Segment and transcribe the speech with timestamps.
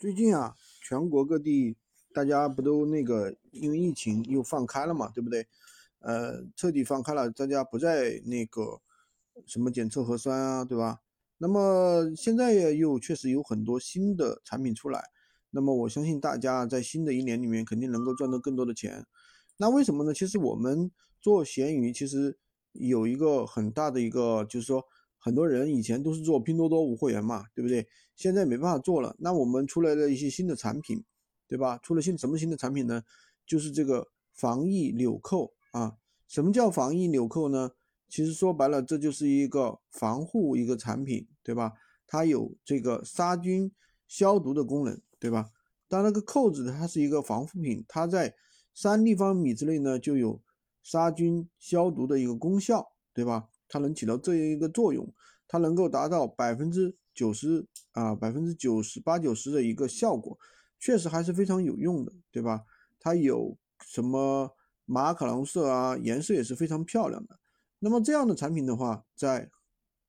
[0.00, 1.76] 最近啊，全国各地
[2.14, 5.46] 大家不都那个因为疫情又放开了嘛，对不对？
[5.98, 8.80] 呃，彻底放开了，大家不再那个
[9.46, 11.00] 什么检测核酸啊，对吧？
[11.36, 15.04] 那么现在又确实有很多新的产品出来，
[15.50, 19.04] 那么我相信大家在新的一年里面肯定能够赚到更多的钱。
[19.58, 20.14] 那为什么呢？
[20.14, 20.90] 其实我们
[21.20, 22.38] 做闲鱼，其实
[22.72, 24.82] 有一个很大的一个，就是说。
[25.20, 27.86] 很多人以前都是做拼多多无货源嘛，对不对？
[28.16, 31.04] 现在没办法做了，那我们出来了一些新的产品，
[31.46, 31.78] 对吧？
[31.82, 33.04] 出了新什么新的产品呢？
[33.46, 35.98] 就是这个防疫纽扣啊。
[36.26, 37.72] 什么叫防疫纽扣呢？
[38.08, 41.74] 其实说白了，这就是一个防护一个产品，对吧？
[42.06, 43.70] 它有这个杀菌
[44.08, 45.50] 消毒的功能，对吧？
[45.86, 48.34] 当那个扣子它是一个防护品，它在
[48.74, 50.40] 三立方米之内呢就有
[50.82, 53.48] 杀菌消毒的一个功效，对吧？
[53.70, 55.10] 它能起到这样一个作用，
[55.48, 60.38] 它能够达到百分之九十啊，百分之九十八九十的一个效果，
[60.78, 62.64] 确实还是非常有用的，对吧？
[62.98, 63.56] 它有
[63.86, 64.54] 什么
[64.84, 67.38] 马卡龙色啊，颜色也是非常漂亮的。
[67.78, 69.50] 那么这样的产品的话，在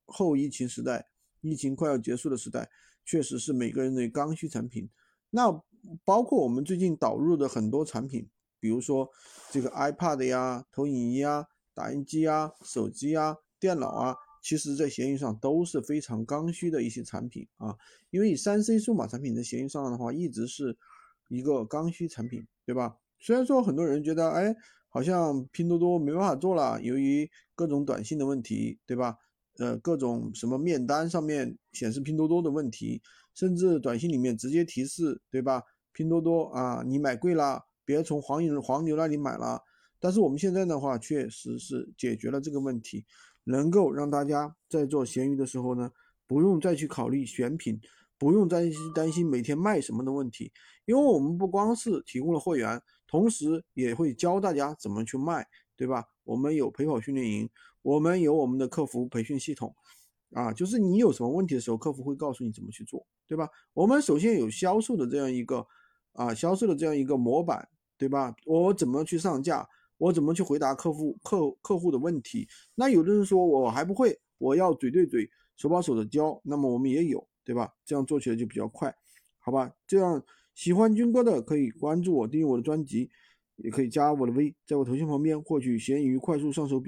[0.05, 1.07] 后疫情时代，
[1.39, 2.69] 疫情快要结束的时代，
[3.05, 4.89] 确实是每个人的刚需产品。
[5.29, 5.61] 那
[6.03, 9.09] 包括我们最近导入的很多产品，比如说
[9.49, 13.37] 这个 iPad 呀、投影仪啊、打印机啊、手机啊。
[13.61, 17.77] 电脑啊，其实在闲鱼上都是非常刚需的一些产品啊，
[18.09, 20.75] 因为三 C 数码产品在闲鱼上的话，一直是
[21.29, 22.97] 一个刚需产品，对吧？
[23.19, 24.55] 虽然说很多人觉得，哎，
[24.89, 29.15] 好像拼多多没办法做了，由于各种短信的问题，对吧？
[29.59, 32.99] 呃，各种什么面单上面显示拼多多的问题，
[33.35, 35.61] 甚至短信里面直接提示，对吧？
[35.93, 39.61] 拼多多啊，你买贵了，别从黄牛黄牛那里买了。
[40.01, 43.05] 但是我们现在的话，确实是解决了这个问题。
[43.43, 45.91] 能够让大家在做闲鱼的时候呢，
[46.27, 47.81] 不用再去考虑选品，
[48.15, 50.51] 不用再担心每天卖什么的问题，
[50.85, 56.05] 因为我们不光是提供了会员，同时也会教大家怎么去卖，对吧？
[56.23, 57.49] 我们有陪跑训练营，
[57.81, 59.75] 我们有我们的客服培训系统，
[60.33, 63.49] 啊，就是你有什么问题的时候，客服会告诉你怎么去做，对吧？
[63.73, 65.65] 我们首先有销售的这样一个
[66.13, 67.67] 啊，销售的这样一个模板，
[67.97, 68.35] 对吧？
[68.45, 69.67] 我怎么去上架？
[70.01, 72.47] 我怎么去回答客户客客户的问题？
[72.73, 76.41] 那有的人说我还不会，我要嘴对嘴、手把手的教。
[76.43, 77.71] 那么我们也有，对吧？
[77.85, 78.91] 这样做起来就比较快，
[79.37, 79.71] 好吧？
[79.85, 80.23] 这样
[80.55, 83.11] 喜欢军哥的可以关注我，订阅我的专辑，
[83.57, 86.79] 也可以加我的微，在我头像旁边获取闲鱼快速上手笔。